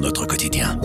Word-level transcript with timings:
notre 0.00 0.24
quotidien. 0.24 0.80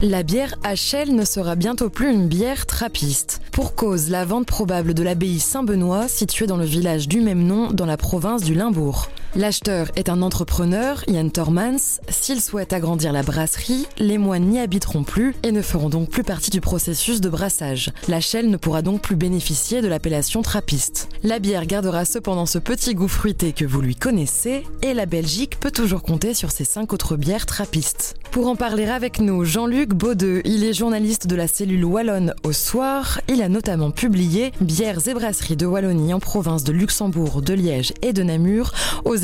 La 0.00 0.22
bière 0.22 0.54
HL 0.64 1.14
ne 1.14 1.26
sera 1.26 1.54
bientôt 1.54 1.90
plus 1.90 2.10
une 2.10 2.28
bière 2.28 2.64
trappiste. 2.64 3.42
Pour 3.52 3.74
cause, 3.74 4.08
la 4.08 4.24
vente 4.24 4.46
probable 4.46 4.94
de 4.94 5.02
l'abbaye 5.02 5.38
Saint-Benoît, 5.38 6.08
située 6.08 6.46
dans 6.46 6.56
le 6.56 6.64
village 6.64 7.08
du 7.08 7.20
même 7.20 7.42
nom, 7.42 7.72
dans 7.72 7.84
la 7.84 7.98
province 7.98 8.42
du 8.42 8.54
Limbourg. 8.54 9.08
L'acheteur 9.36 9.90
est 9.96 10.08
un 10.08 10.22
entrepreneur, 10.22 11.04
Yann 11.08 11.30
Tormans. 11.30 12.00
S'il 12.08 12.40
souhaite 12.40 12.72
agrandir 12.72 13.12
la 13.12 13.22
brasserie, 13.22 13.86
les 13.98 14.16
moines 14.16 14.46
n'y 14.46 14.58
habiteront 14.58 15.02
plus 15.02 15.34
et 15.42 15.52
ne 15.52 15.60
feront 15.60 15.90
donc 15.90 16.08
plus 16.08 16.22
partie 16.22 16.50
du 16.50 16.62
processus 16.62 17.20
de 17.20 17.28
brassage. 17.28 17.90
La 18.08 18.22
Chelle 18.22 18.48
ne 18.48 18.56
pourra 18.56 18.80
donc 18.80 19.02
plus 19.02 19.14
bénéficier 19.14 19.82
de 19.82 19.88
l'appellation 19.88 20.40
trappiste. 20.40 21.10
La 21.22 21.38
bière 21.38 21.66
gardera 21.66 22.06
cependant 22.06 22.46
ce 22.46 22.58
petit 22.58 22.94
goût 22.94 23.08
fruité 23.08 23.52
que 23.52 23.66
vous 23.66 23.82
lui 23.82 23.94
connaissez 23.94 24.64
et 24.80 24.94
la 24.94 25.04
Belgique 25.04 25.60
peut 25.60 25.70
toujours 25.70 26.02
compter 26.02 26.32
sur 26.32 26.50
ses 26.50 26.64
cinq 26.64 26.94
autres 26.94 27.16
bières 27.16 27.44
trappistes. 27.44 28.14
Pour 28.30 28.48
en 28.48 28.56
parler 28.56 28.86
avec 28.86 29.20
nous, 29.20 29.44
Jean-Luc 29.44 29.90
Baudeux, 29.90 30.40
il 30.44 30.64
est 30.64 30.72
journaliste 30.72 31.26
de 31.26 31.36
la 31.36 31.46
cellule 31.46 31.84
Wallonne 31.84 32.34
au 32.42 32.52
soir. 32.52 33.20
Il 33.28 33.42
a 33.42 33.48
notamment 33.50 33.90
publié 33.90 34.52
Bières 34.62 35.08
et 35.08 35.14
brasseries 35.14 35.56
de 35.56 35.66
Wallonie 35.66 36.14
en 36.14 36.20
province 36.20 36.64
de 36.64 36.72
Luxembourg, 36.72 37.42
de 37.42 37.52
Liège 37.52 37.92
et 38.00 38.14
de 38.14 38.22
Namur 38.22 38.72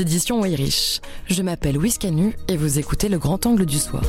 éditions 0.03 0.45
Irish. 0.45 1.01
Je 1.31 1.43
m'appelle 1.43 1.79
Wiskanu 1.79 2.35
et 2.49 2.57
vous 2.57 2.79
écoutez 2.81 3.09
Le 3.09 3.19
Grand 3.19 3.47
Angle 3.47 3.65
du 3.65 3.79
Soir. 3.79 4.03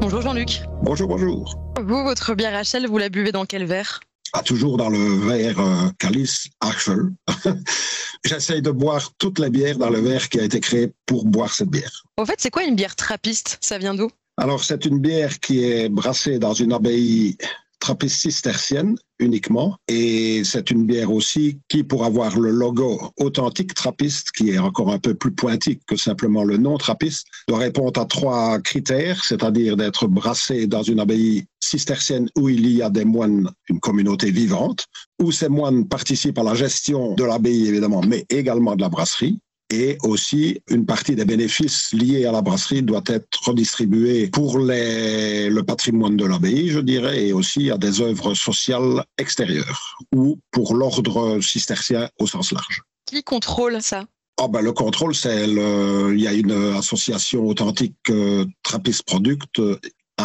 Bonjour 0.00 0.22
Jean-Luc. 0.22 0.62
Bonjour, 0.82 1.08
bonjour. 1.08 1.54
Vous, 1.82 2.04
votre 2.04 2.34
bière 2.34 2.62
HL, 2.62 2.86
vous 2.86 2.98
la 2.98 3.08
buvez 3.08 3.32
dans 3.32 3.44
quel 3.46 3.64
verre? 3.64 4.00
Ah, 4.32 4.42
Toujours 4.42 4.76
dans 4.76 4.88
le 4.90 5.26
verre 5.26 5.58
euh, 5.58 5.88
calice 5.98 6.46
Archel. 6.60 7.10
J'essaye 8.24 8.62
de 8.62 8.70
boire 8.70 9.10
toutes 9.18 9.40
les 9.40 9.50
bières 9.50 9.78
dans 9.78 9.90
le 9.90 9.98
verre 10.00 10.28
qui 10.28 10.38
a 10.38 10.44
été 10.44 10.60
créé 10.60 10.92
pour 11.06 11.24
boire 11.24 11.52
cette 11.52 11.68
bière. 11.68 12.04
En 12.16 12.24
fait, 12.24 12.36
c'est 12.38 12.50
quoi 12.50 12.62
une 12.62 12.76
bière 12.76 12.94
trappiste? 12.94 13.58
Ça 13.60 13.78
vient 13.78 13.94
d'où? 13.94 14.08
Alors, 14.36 14.62
c'est 14.62 14.84
une 14.84 15.00
bière 15.00 15.40
qui 15.40 15.64
est 15.64 15.88
brassée 15.88 16.38
dans 16.38 16.54
une 16.54 16.72
abbaye 16.72 17.36
trappiste 17.80 18.20
cistercienne 18.20 18.96
uniquement. 19.18 19.76
Et 19.88 20.42
c'est 20.44 20.70
une 20.70 20.86
bière 20.86 21.12
aussi 21.12 21.58
qui, 21.68 21.82
pour 21.82 22.04
avoir 22.04 22.38
le 22.38 22.50
logo 22.50 23.12
authentique 23.18 23.74
trappiste, 23.74 24.30
qui 24.30 24.50
est 24.50 24.58
encore 24.58 24.92
un 24.92 24.98
peu 24.98 25.14
plus 25.14 25.32
pointique 25.32 25.80
que 25.86 25.96
simplement 25.96 26.44
le 26.44 26.56
nom 26.56 26.78
trappiste, 26.78 27.26
doit 27.48 27.58
répondre 27.58 28.00
à 28.00 28.06
trois 28.06 28.58
critères, 28.60 29.24
c'est-à-dire 29.24 29.76
d'être 29.76 30.06
brassé 30.06 30.66
dans 30.66 30.82
une 30.82 31.00
abbaye 31.00 31.46
cistercienne 31.60 32.28
où 32.36 32.48
il 32.48 32.66
y 32.70 32.82
a 32.82 32.90
des 32.90 33.04
moines, 33.04 33.50
une 33.68 33.80
communauté 33.80 34.30
vivante, 34.30 34.86
où 35.20 35.32
ces 35.32 35.48
moines 35.48 35.86
participent 35.88 36.38
à 36.38 36.42
la 36.42 36.54
gestion 36.54 37.14
de 37.14 37.24
l'abbaye 37.24 37.68
évidemment, 37.68 38.02
mais 38.06 38.24
également 38.30 38.76
de 38.76 38.80
la 38.80 38.88
brasserie 38.88 39.40
et 39.70 39.98
aussi 40.02 40.60
une 40.68 40.84
partie 40.84 41.14
des 41.14 41.24
bénéfices 41.24 41.92
liés 41.92 42.26
à 42.26 42.32
la 42.32 42.42
brasserie 42.42 42.82
doit 42.82 43.04
être 43.06 43.44
redistribuée 43.44 44.28
pour 44.28 44.58
les, 44.58 45.48
le 45.48 45.62
patrimoine 45.62 46.16
de 46.16 46.24
l'abbaye, 46.24 46.68
je 46.68 46.80
dirais, 46.80 47.28
et 47.28 47.32
aussi 47.32 47.70
à 47.70 47.78
des 47.78 48.00
œuvres 48.00 48.34
sociales 48.34 49.04
extérieures 49.18 49.98
ou 50.14 50.38
pour 50.50 50.74
l'ordre 50.74 51.40
cistercien 51.40 52.08
au 52.18 52.26
sens 52.26 52.52
large. 52.52 52.82
Qui 53.06 53.22
contrôle 53.22 53.80
ça? 53.80 54.04
Oh 54.42 54.48
ben, 54.48 54.62
le 54.62 54.72
contrôle, 54.72 55.14
c'est 55.14 55.44
il 55.44 56.20
y 56.20 56.26
a 56.26 56.32
une 56.32 56.74
association 56.76 57.46
authentique 57.46 57.96
euh, 58.08 58.46
Trappist 58.62 59.02
Product 59.02 59.60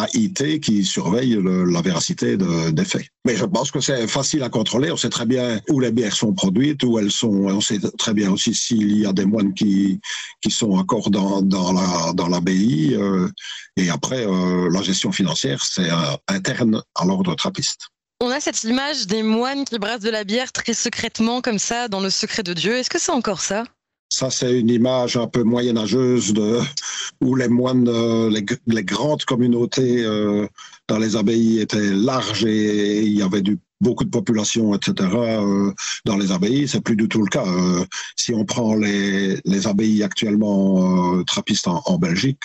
AIT 0.04 0.60
qui 0.60 0.84
surveille 0.84 1.38
la 1.42 1.80
véracité 1.80 2.36
des 2.36 2.84
faits. 2.84 3.06
Mais 3.24 3.36
je 3.36 3.44
pense 3.44 3.70
que 3.70 3.80
c'est 3.80 4.06
facile 4.06 4.42
à 4.42 4.48
contrôler. 4.48 4.90
On 4.90 4.96
sait 4.96 5.08
très 5.08 5.26
bien 5.26 5.60
où 5.68 5.80
les 5.80 5.90
bières 5.90 6.14
sont 6.14 6.32
produites, 6.32 6.82
où 6.84 6.98
elles 6.98 7.10
sont. 7.10 7.46
On 7.46 7.60
sait 7.60 7.80
très 7.98 8.14
bien 8.14 8.30
aussi 8.30 8.54
s'il 8.54 8.98
y 8.98 9.06
a 9.06 9.12
des 9.12 9.24
moines 9.24 9.54
qui 9.54 10.00
qui 10.40 10.50
sont 10.50 10.72
encore 10.72 11.10
dans 11.10 11.42
dans 11.42 11.72
la 11.72 12.12
dans 12.12 12.28
l'abbaye. 12.28 12.94
Euh, 12.94 13.28
et 13.76 13.90
après, 13.90 14.26
euh, 14.26 14.70
la 14.70 14.82
gestion 14.82 15.12
financière, 15.12 15.64
c'est 15.64 15.90
euh, 15.90 16.16
interne 16.28 16.82
à 16.94 17.04
l'ordre 17.04 17.34
trappiste. 17.34 17.88
On 18.20 18.30
a 18.30 18.40
cette 18.40 18.64
image 18.64 19.06
des 19.06 19.22
moines 19.22 19.64
qui 19.64 19.78
brassent 19.78 20.00
de 20.00 20.10
la 20.10 20.24
bière 20.24 20.50
très 20.50 20.72
secrètement 20.72 21.42
comme 21.42 21.58
ça, 21.58 21.88
dans 21.88 22.00
le 22.00 22.08
secret 22.08 22.42
de 22.42 22.54
Dieu. 22.54 22.76
Est-ce 22.76 22.88
que 22.88 22.98
c'est 22.98 23.12
encore 23.12 23.42
ça? 23.42 23.64
Ça, 24.16 24.30
c'est 24.30 24.58
une 24.58 24.70
image 24.70 25.18
un 25.18 25.26
peu 25.26 25.42
moyenâgeuse 25.42 26.32
de, 26.32 26.60
où 27.20 27.36
les 27.36 27.48
moines, 27.48 27.86
euh, 27.86 28.30
les, 28.30 28.84
grandes 28.84 29.24
communautés 29.24 30.02
euh, 30.04 30.46
dans 30.88 30.98
les 30.98 31.16
abbayes 31.16 31.60
étaient 31.60 31.92
larges 31.92 32.46
et, 32.46 33.02
il 33.02 33.12
y 33.12 33.20
avait 33.20 33.42
beaucoup 33.82 34.04
de 34.04 34.10
population, 34.10 34.74
etc. 34.74 34.94
Euh, 35.12 35.70
dans 36.06 36.16
les 36.16 36.32
abbayes. 36.32 36.66
C'est 36.66 36.80
plus 36.80 36.96
du 36.96 37.08
tout 37.08 37.20
le 37.20 37.28
cas. 37.28 37.44
si 38.16 38.32
on 38.32 38.46
prend 38.46 38.74
les, 38.74 39.38
les 39.44 39.66
abbayes 39.66 40.02
actuellement 40.02 41.22
trappistes 41.24 41.68
en 41.68 41.98
Belgique, 41.98 42.40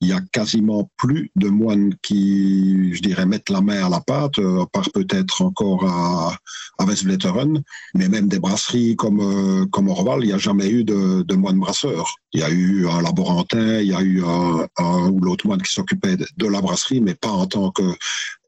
il 0.00 0.08
y 0.08 0.12
a 0.12 0.20
quasiment 0.32 0.90
plus 0.96 1.30
de 1.36 1.48
moines 1.48 1.94
qui, 2.02 2.94
je 2.94 3.02
dirais, 3.02 3.26
mettent 3.26 3.50
la 3.50 3.60
main 3.60 3.84
à 3.84 3.88
la 3.88 4.00
pâte, 4.00 4.38
euh, 4.38 4.62
à 4.62 4.66
part 4.66 4.90
peut-être 4.92 5.42
encore 5.42 5.84
à, 5.84 6.36
à 6.78 6.84
Westvleteren, 6.84 7.62
mais 7.94 8.08
même 8.08 8.28
des 8.28 8.38
brasseries 8.38 8.96
comme, 8.96 9.20
euh, 9.20 9.66
comme 9.66 9.88
Orval, 9.88 10.20
il 10.22 10.28
n'y 10.28 10.32
a 10.32 10.38
jamais 10.38 10.68
eu 10.68 10.84
de, 10.84 11.22
de 11.22 11.34
moines 11.34 11.58
brasseurs. 11.58 12.14
Il 12.32 12.40
y 12.40 12.44
a 12.44 12.50
eu 12.50 12.88
un 12.88 13.02
laborantin, 13.02 13.80
il 13.80 13.88
y 13.88 13.94
a 13.94 14.00
eu 14.00 14.22
un, 14.24 15.08
ou 15.10 15.20
l'autre 15.20 15.46
moine 15.46 15.60
qui 15.62 15.72
s'occupait 15.72 16.16
de 16.16 16.46
la 16.46 16.60
brasserie, 16.60 17.00
mais 17.00 17.14
pas 17.14 17.28
en 17.28 17.46
tant 17.46 17.70
que 17.70 17.82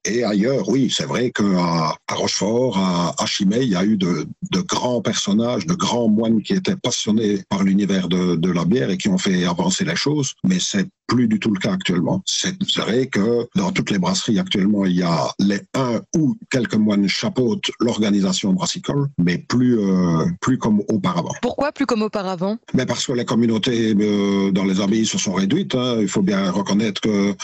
et 0.04 0.24
ailleurs, 0.24 0.68
oui, 0.68 0.92
c'est 0.92 1.04
vrai 1.04 1.30
qu'à 1.30 1.44
à 2.08 2.14
Rochefort, 2.14 2.76
à, 2.76 3.14
à 3.22 3.26
Chimay, 3.26 3.62
il 3.62 3.68
y 3.68 3.76
a 3.76 3.84
eu 3.84 3.96
de, 3.96 4.26
de, 4.50 4.60
grands 4.60 5.00
personnages, 5.00 5.64
de 5.64 5.74
grands 5.74 6.08
moines 6.08 6.42
qui 6.42 6.54
étaient 6.54 6.76
passionnés 6.76 7.44
par 7.48 7.62
l'univers 7.62 8.08
de, 8.08 8.34
de, 8.34 8.50
la 8.50 8.64
bière 8.64 8.90
et 8.90 8.98
qui 8.98 9.08
ont 9.08 9.18
fait 9.18 9.44
avancer 9.44 9.84
les 9.84 9.94
choses, 9.94 10.34
mais 10.42 10.58
c'est 10.58 10.88
plus 11.12 11.28
du 11.28 11.38
tout 11.38 11.50
le 11.50 11.60
cas 11.60 11.72
actuellement. 11.72 12.22
C'est 12.24 12.56
vrai 12.78 13.06
que 13.06 13.46
dans 13.54 13.70
toutes 13.70 13.90
les 13.90 13.98
brasseries 13.98 14.38
actuellement, 14.38 14.86
il 14.86 14.96
y 14.96 15.02
a 15.02 15.30
les 15.38 15.60
un 15.74 16.00
ou 16.16 16.36
quelques 16.50 16.74
moines 16.74 17.06
chapeautent 17.06 17.70
l'organisation 17.80 18.54
brassicole, 18.54 19.08
mais 19.18 19.36
plus 19.36 19.78
euh, 19.78 20.24
plus 20.40 20.56
comme 20.56 20.80
auparavant. 20.88 21.34
Pourquoi 21.42 21.70
plus 21.72 21.84
comme 21.84 22.00
auparavant? 22.00 22.56
Mais 22.72 22.86
parce 22.86 23.06
que 23.06 23.12
les 23.12 23.26
communautés 23.26 23.94
euh, 23.94 24.52
dans 24.52 24.64
les 24.64 24.80
abbayes 24.80 25.04
se 25.04 25.18
sont 25.18 25.34
réduites. 25.34 25.74
Hein. 25.74 25.98
Il 26.00 26.08
faut 26.08 26.22
bien 26.22 26.50
reconnaître 26.50 27.02
que 27.02 27.34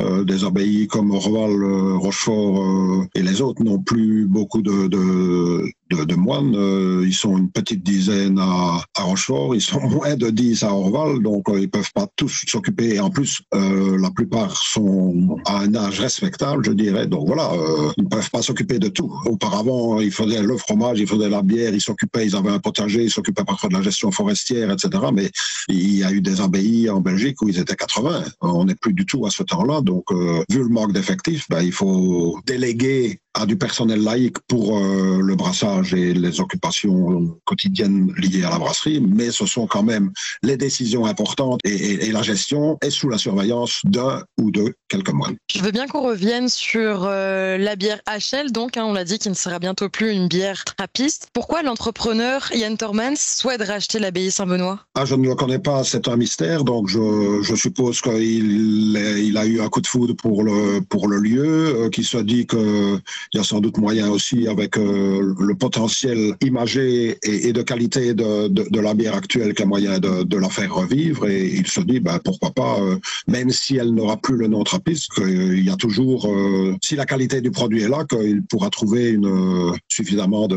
euh, 0.00 0.24
des 0.24 0.44
abbayes 0.44 0.86
comme 0.86 1.10
Orval, 1.10 1.52
Rochefort 1.96 3.04
et 3.14 3.22
les 3.22 3.42
autres 3.42 3.62
n'ont 3.62 3.82
plus 3.82 4.24
beaucoup 4.24 4.62
de, 4.62 4.86
de, 4.86 5.70
de, 5.90 6.04
de 6.04 6.14
moines. 6.14 6.54
Euh, 6.56 7.04
ils 7.06 7.14
sont 7.14 7.36
une 7.36 7.50
petite 7.50 7.82
dizaine 7.82 8.38
à, 8.38 8.82
à, 8.96 9.02
Rochefort, 9.02 9.54
ils 9.54 9.60
sont 9.60 9.80
moins 9.88 10.16
de 10.16 10.30
10 10.30 10.62
à 10.62 10.72
Orval, 10.72 11.22
donc 11.22 11.48
euh, 11.48 11.60
ils 11.60 11.70
peuvent 11.70 11.92
pas 11.94 12.06
tous 12.16 12.44
s'occuper. 12.46 12.94
Et 12.94 13.00
en 13.00 13.10
plus, 13.10 13.40
euh, 13.54 13.98
la 13.98 14.10
plupart 14.10 14.56
sont 14.56 15.38
à 15.46 15.60
un 15.60 15.74
âge 15.74 16.00
respectable, 16.00 16.64
je 16.64 16.72
dirais. 16.72 17.06
Donc 17.06 17.26
voilà, 17.26 17.50
ils 17.96 18.04
ne 18.04 18.08
peuvent 18.08 18.30
pas 18.30 18.42
s'occuper 18.42 18.78
de 18.78 18.88
tout. 18.88 19.12
Auparavant, 19.26 20.00
ils 20.00 20.12
faisaient 20.12 20.42
le 20.42 20.56
fromage, 20.56 21.00
ils 21.00 21.06
faisaient 21.06 21.28
la 21.28 21.42
bière, 21.42 21.74
ils 21.74 21.80
s'occupaient, 21.80 22.26
ils 22.26 22.36
avaient 22.36 22.50
un 22.50 22.58
potager, 22.58 23.04
ils 23.04 23.10
s'occupaient 23.10 23.44
parfois 23.44 23.68
de 23.68 23.74
la 23.74 23.82
gestion 23.82 24.10
forestière, 24.10 24.70
etc. 24.70 25.02
Mais 25.12 25.30
il 25.68 25.98
y 25.98 26.04
a 26.04 26.12
eu 26.12 26.20
des 26.20 26.40
abbayes 26.40 26.90
en 26.90 27.00
Belgique 27.00 27.40
où 27.42 27.48
ils 27.48 27.58
étaient 27.58 27.76
80. 27.76 28.24
On 28.40 28.64
n'est 28.64 28.74
plus 28.74 28.92
du 28.92 29.06
tout 29.06 29.26
à 29.26 29.30
ce 29.30 29.42
temps-là. 29.42 29.80
Donc, 29.80 30.04
euh, 30.10 30.42
vu 30.50 30.58
le 30.58 30.68
manque 30.68 30.92
d'effectifs, 30.92 31.46
ben, 31.48 31.62
il 31.62 31.72
faut 31.72 32.38
déléguer 32.46 33.20
à 33.38 33.46
du 33.46 33.56
personnel 33.56 34.02
laïque 34.02 34.38
pour 34.48 34.78
euh, 34.78 35.20
le 35.22 35.36
brassage 35.36 35.94
et 35.94 36.12
les 36.12 36.40
occupations 36.40 37.38
quotidiennes 37.44 38.12
liées 38.16 38.44
à 38.44 38.50
la 38.50 38.58
brasserie, 38.58 39.00
mais 39.00 39.30
ce 39.30 39.46
sont 39.46 39.66
quand 39.66 39.82
même 39.82 40.10
les 40.42 40.56
décisions 40.56 41.06
importantes 41.06 41.60
et, 41.64 41.70
et, 41.70 42.06
et 42.06 42.12
la 42.12 42.22
gestion 42.22 42.78
est 42.82 42.90
sous 42.90 43.08
la 43.08 43.18
surveillance 43.18 43.80
d'un 43.84 44.24
ou 44.40 44.50
de 44.50 44.74
quelques 44.88 45.12
mois. 45.12 45.30
Je 45.52 45.60
veux 45.60 45.70
bien 45.70 45.86
qu'on 45.86 46.02
revienne 46.02 46.48
sur 46.48 47.04
euh, 47.04 47.58
la 47.58 47.76
bière 47.76 48.00
HL, 48.08 48.50
donc 48.50 48.76
hein, 48.76 48.84
on 48.84 48.92
l'a 48.92 49.04
dit 49.04 49.18
qu'il 49.18 49.30
ne 49.30 49.36
sera 49.36 49.58
bientôt 49.58 49.88
plus 49.88 50.10
une 50.10 50.28
bière 50.28 50.64
trappiste. 50.64 51.28
Pourquoi 51.32 51.62
l'entrepreneur 51.62 52.50
Yann 52.54 52.76
Tormans 52.76 53.16
souhaite 53.16 53.62
racheter 53.62 53.98
l'abbaye 53.98 54.30
Saint-Benoît? 54.30 54.80
Ah, 54.94 55.04
Je 55.04 55.14
ne 55.14 55.28
le 55.28 55.34
connais 55.34 55.58
pas, 55.58 55.84
c'est 55.84 56.08
un 56.08 56.16
mystère, 56.16 56.64
donc 56.64 56.88
je, 56.88 57.40
je 57.42 57.54
suppose 57.54 58.00
qu'il 58.00 58.96
il 58.96 59.36
a 59.36 59.46
eu 59.46 59.60
un 59.60 59.68
coup 59.68 59.80
de 59.80 59.86
foudre 59.86 60.14
pour 60.16 60.42
le, 60.42 60.80
pour 60.80 61.06
le 61.08 61.18
lieu, 61.18 61.84
euh, 61.84 61.90
qui 61.90 62.02
se 62.02 62.18
dit 62.18 62.46
que 62.46 62.98
il 63.32 63.38
y 63.38 63.40
a 63.40 63.44
sans 63.44 63.60
doute 63.60 63.78
moyen 63.78 64.10
aussi, 64.10 64.48
avec 64.48 64.76
euh, 64.76 65.34
le 65.38 65.54
potentiel 65.54 66.34
imagé 66.42 67.18
et, 67.22 67.48
et 67.48 67.52
de 67.52 67.62
qualité 67.62 68.14
de, 68.14 68.48
de, 68.48 68.66
de, 68.68 68.80
la 68.80 68.94
bière 68.94 69.14
actuelle, 69.14 69.54
qu'il 69.54 69.60
y 69.60 69.62
a 69.62 69.66
moyen 69.66 69.98
de, 69.98 70.22
de, 70.22 70.36
la 70.36 70.48
faire 70.48 70.74
revivre. 70.74 71.28
Et 71.28 71.46
il 71.46 71.66
se 71.66 71.80
dit, 71.80 72.00
ben, 72.00 72.18
pourquoi 72.24 72.50
pas, 72.50 72.78
euh, 72.80 72.96
même 73.26 73.50
si 73.50 73.76
elle 73.76 73.90
n'aura 73.90 74.16
plus 74.16 74.36
le 74.36 74.46
nom 74.46 74.64
trappiste, 74.64 75.12
qu'il 75.12 75.64
y 75.64 75.70
a 75.70 75.76
toujours, 75.76 76.26
euh, 76.26 76.74
si 76.82 76.96
la 76.96 77.06
qualité 77.06 77.40
du 77.40 77.50
produit 77.50 77.82
est 77.82 77.88
là, 77.88 78.04
qu'il 78.08 78.42
pourra 78.44 78.70
trouver 78.70 79.10
une, 79.10 79.26
euh, 79.26 79.72
suffisamment 79.88 80.48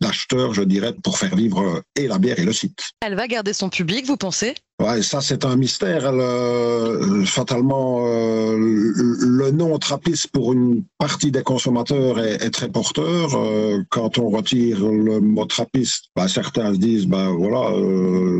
d'acheteurs, 0.00 0.54
je 0.54 0.62
dirais, 0.62 0.94
pour 1.02 1.18
faire 1.18 1.34
vivre 1.34 1.82
et 1.96 2.06
la 2.06 2.18
bière 2.18 2.38
et 2.38 2.44
le 2.44 2.52
site. 2.52 2.90
Elle 3.00 3.14
va 3.14 3.26
garder 3.26 3.52
son 3.52 3.68
public, 3.68 4.06
vous 4.06 4.16
pensez? 4.16 4.54
Ouais, 4.80 5.02
ça 5.02 5.20
c'est 5.20 5.44
un 5.44 5.56
mystère. 5.56 6.06
Euh, 6.06 7.24
fatalement, 7.26 8.06
euh, 8.06 9.09
le 9.20 9.50
nom 9.50 9.78
trappiste 9.78 10.28
pour 10.28 10.52
une 10.52 10.84
partie 10.98 11.30
des 11.30 11.42
consommateurs 11.42 12.18
est, 12.18 12.50
très 12.50 12.68
porteur. 12.68 13.34
Euh, 13.34 13.82
quand 13.90 14.18
on 14.18 14.28
retire 14.30 14.80
le 14.80 15.20
mot 15.20 15.44
trappiste, 15.44 16.06
bah, 16.16 16.28
certains 16.28 16.74
se 16.74 16.78
disent, 16.78 17.06
ben 17.06 17.30
voilà, 17.30 17.72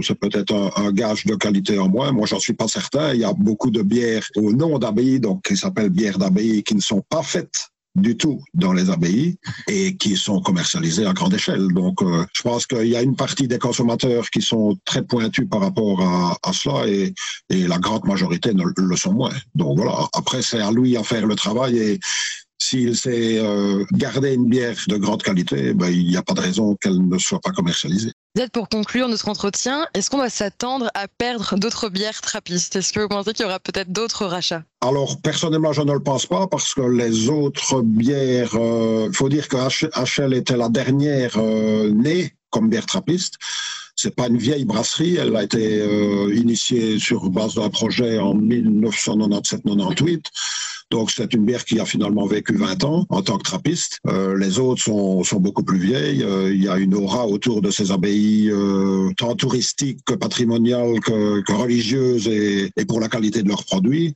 c'est 0.02 0.14
peut-être 0.14 0.72
un, 0.76 0.92
gage 0.92 1.26
de 1.26 1.34
qualité 1.34 1.78
en 1.78 1.88
moins. 1.88 2.12
Moi, 2.12 2.26
j'en 2.26 2.38
suis 2.38 2.54
pas 2.54 2.68
certain. 2.68 3.14
Il 3.14 3.20
y 3.20 3.24
a 3.24 3.32
beaucoup 3.32 3.70
de 3.70 3.82
bières 3.82 4.26
au 4.36 4.52
nom 4.52 4.78
d'abbaye, 4.78 5.20
donc 5.20 5.42
qui 5.42 5.56
s'appellent 5.56 5.90
bières 5.90 6.18
d'abbaye, 6.18 6.62
qui 6.62 6.74
ne 6.74 6.80
sont 6.80 7.02
pas 7.08 7.22
faites 7.22 7.70
du 7.96 8.16
tout 8.16 8.42
dans 8.54 8.72
les 8.72 8.90
abbayes 8.90 9.36
et 9.68 9.96
qui 9.96 10.16
sont 10.16 10.40
commercialisés 10.40 11.06
à 11.06 11.12
grande 11.12 11.34
échelle. 11.34 11.68
Donc, 11.68 12.02
euh, 12.02 12.24
je 12.32 12.42
pense 12.42 12.66
qu'il 12.66 12.86
y 12.86 12.96
a 12.96 13.02
une 13.02 13.16
partie 13.16 13.48
des 13.48 13.58
consommateurs 13.58 14.30
qui 14.30 14.42
sont 14.42 14.78
très 14.84 15.02
pointus 15.02 15.48
par 15.48 15.60
rapport 15.60 16.00
à, 16.00 16.36
à 16.42 16.52
cela 16.52 16.86
et, 16.86 17.12
et, 17.48 17.66
la 17.66 17.78
grande 17.78 18.04
majorité 18.04 18.54
ne 18.54 18.64
le 18.76 18.96
sont 18.96 19.12
moins. 19.12 19.34
Donc 19.54 19.78
voilà, 19.78 20.08
après, 20.14 20.42
c'est 20.42 20.60
à 20.60 20.70
lui 20.70 20.96
à 20.96 21.02
faire 21.02 21.26
le 21.26 21.34
travail 21.34 21.78
et 21.78 22.00
s'il 22.60 22.96
sait 22.96 23.38
euh, 23.38 23.84
garder 23.92 24.34
une 24.34 24.46
bière 24.46 24.76
de 24.86 24.96
grande 24.96 25.22
qualité, 25.22 25.72
ben, 25.74 25.88
il 25.88 26.06
n'y 26.06 26.16
a 26.16 26.22
pas 26.22 26.34
de 26.34 26.40
raison 26.40 26.76
qu'elle 26.76 27.08
ne 27.08 27.18
soit 27.18 27.40
pas 27.40 27.50
commercialisée. 27.50 28.12
Peut-être 28.34 28.52
pour 28.52 28.68
conclure 28.68 29.08
notre 29.08 29.28
entretien, 29.28 29.88
est-ce 29.92 30.08
qu'on 30.08 30.18
va 30.18 30.30
s'attendre 30.30 30.88
à 30.94 31.08
perdre 31.08 31.56
d'autres 31.56 31.88
bières 31.88 32.20
trappistes? 32.20 32.76
Est-ce 32.76 32.92
que 32.92 33.00
vous 33.00 33.08
pensez 33.08 33.32
qu'il 33.32 33.44
y 33.44 33.48
aura 33.48 33.58
peut-être 33.58 33.90
d'autres 33.90 34.24
rachats? 34.24 34.62
Alors, 34.82 35.20
personnellement, 35.20 35.72
je 35.72 35.82
ne 35.82 35.92
le 35.92 36.00
pense 36.00 36.26
pas 36.26 36.46
parce 36.46 36.72
que 36.72 36.82
les 36.82 37.28
autres 37.28 37.82
bières, 37.82 38.50
il 38.52 38.60
euh, 38.60 39.12
faut 39.12 39.28
dire 39.28 39.48
que 39.48 39.56
HL 39.56 40.32
était 40.34 40.56
la 40.56 40.68
dernière 40.68 41.32
euh, 41.38 41.90
née 41.90 42.32
comme 42.50 42.68
bière 42.68 42.86
trappiste. 42.86 43.34
C'est 43.96 44.14
pas 44.14 44.28
une 44.28 44.38
vieille 44.38 44.64
brasserie, 44.64 45.16
elle 45.16 45.34
a 45.34 45.42
été 45.42 45.80
euh, 45.80 46.32
initiée 46.32 47.00
sur 47.00 47.28
base 47.30 47.56
d'un 47.56 47.68
projet 47.68 48.20
en 48.20 48.36
1997-98. 48.36 50.24
Donc 50.90 51.10
c'est 51.10 51.32
une 51.34 51.44
bière 51.44 51.64
qui 51.64 51.78
a 51.78 51.84
finalement 51.84 52.26
vécu 52.26 52.56
20 52.56 52.84
ans 52.84 53.06
en 53.08 53.22
tant 53.22 53.38
que 53.38 53.44
trappiste. 53.44 54.00
Euh, 54.06 54.36
les 54.36 54.58
autres 54.58 54.82
sont, 54.82 55.22
sont, 55.22 55.38
beaucoup 55.38 55.62
plus 55.62 55.78
vieilles. 55.78 56.24
Euh, 56.24 56.52
il 56.52 56.62
y 56.62 56.68
a 56.68 56.78
une 56.78 56.94
aura 56.94 57.26
autour 57.26 57.62
de 57.62 57.70
ces 57.70 57.92
abbayes, 57.92 58.50
euh, 58.50 59.10
tant 59.16 59.36
touristique 59.36 60.00
que 60.04 60.14
patrimoniale 60.14 60.98
que, 61.00 61.42
que 61.42 61.52
religieuse 61.52 62.26
et, 62.26 62.70
et, 62.76 62.84
pour 62.84 63.00
la 63.00 63.08
qualité 63.08 63.42
de 63.42 63.48
leurs 63.48 63.64
produits 63.64 64.14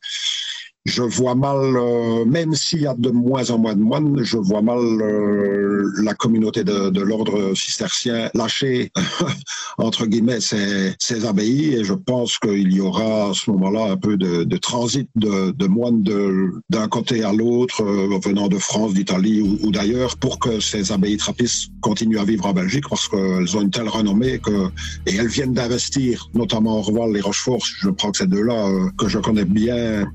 je 0.85 1.03
vois 1.03 1.35
mal, 1.35 1.77
euh, 1.77 2.27
même 2.27 2.55
s'il 2.55 2.83
y 2.83 2.87
a 2.87 2.95
de 2.95 3.11
moins 3.11 3.51
en 3.51 3.59
moins 3.59 3.75
de 3.75 3.81
moines, 3.81 4.23
je 4.23 4.37
vois 4.37 4.61
mal 4.61 4.79
euh, 4.79 5.91
la 6.03 6.13
communauté 6.13 6.63
de, 6.63 6.91
de 6.91 7.01
l'ordre 7.01 7.55
cistercien 7.55 8.31
lâcher, 8.35 8.93
entre 9.79 10.05
guillemets, 10.07 10.41
ses, 10.41 10.95
ses, 10.99 11.25
abbayes. 11.25 11.75
Et 11.75 11.85
je 11.85 11.95
pense 11.95 12.39
qu'il 12.39 12.71
y 12.71 12.81
aura 12.83 13.31
à 13.31 13.33
ce 13.33 13.51
moment-là 13.53 13.93
un 13.93 13.97
peu 13.97 14.19
de, 14.19 14.45
de 14.45 14.57
transit 14.59 15.09
de, 15.17 15.53
de 15.53 15.67
moines 15.67 16.05
d'un 16.69 16.89
côté 16.89 17.25
à 17.25 17.33
l'autre, 17.33 17.83
euh, 17.83 18.19
venant 18.23 18.49
de 18.49 18.59
France, 18.59 18.93
d'Italie 18.93 19.41
ou, 19.41 19.59
ou 19.67 19.71
d'ailleurs, 19.71 20.19
pour 20.19 20.39
que 20.39 20.61
ces 20.61 20.93
abbayes 20.93 21.17
trappistes 21.17 21.71
continuent 21.81 22.19
à 22.19 22.25
vivre 22.25 22.45
en 22.45 22.53
Belgique, 22.53 22.85
parce 22.91 23.09
qu'elles 23.09 23.57
ont 23.57 23.63
une 23.63 23.71
telle 23.71 23.89
renommée 23.89 24.39
que, 24.39 24.69
et 25.07 25.17
elles 25.17 25.29
viennent 25.29 25.55
d'investir, 25.55 26.29
notamment 26.35 26.81
Orval 26.81 27.17
et 27.17 27.23
Rochefort, 27.23 27.65
je 27.65 27.89
crois 27.89 28.11
que 28.11 28.19
ces 28.19 28.27
deux-là, 28.27 28.69
que 28.99 29.09
je 29.09 29.19
connais 29.19 29.47
bien, 29.47 30.07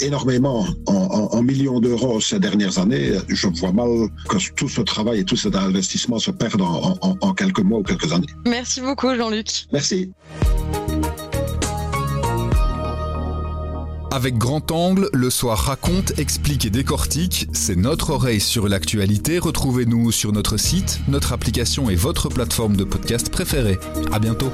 énormément 0.00 0.66
en, 0.86 1.42
millions 1.42 1.80
d'euros 1.80 2.20
ces 2.20 2.38
dernières 2.38 2.78
années. 2.78 3.12
Je 3.28 3.46
vois 3.46 3.72
mal 3.72 4.08
que 4.28 4.36
tout 4.54 4.68
ce 4.68 4.80
travail 4.80 5.20
et 5.20 5.24
tout 5.24 5.36
cet 5.36 5.54
investissement 5.54 6.18
se 6.18 6.30
perdent 6.30 6.62
en, 6.62 6.98
en 7.00 7.34
quelques 7.34 7.60
mois 7.60 7.80
ou 7.80 7.82
quelques 7.82 8.12
années. 8.12 8.26
Merci 8.46 8.80
beaucoup, 8.80 9.14
Jean-Luc. 9.14 9.66
Merci. 9.72 10.10
Avec 14.16 14.38
Grand 14.38 14.70
Angle, 14.70 15.10
le 15.12 15.28
soir 15.28 15.58
raconte, 15.58 16.18
explique 16.18 16.64
et 16.64 16.70
décortique. 16.70 17.48
C'est 17.52 17.76
notre 17.76 18.08
oreille 18.08 18.40
sur 18.40 18.66
l'actualité. 18.66 19.38
Retrouvez-nous 19.38 20.10
sur 20.10 20.32
notre 20.32 20.56
site, 20.56 21.00
notre 21.06 21.34
application 21.34 21.90
et 21.90 21.96
votre 21.96 22.30
plateforme 22.30 22.76
de 22.76 22.84
podcast 22.84 23.28
préférée. 23.28 23.78
À 24.12 24.18
bientôt. 24.18 24.50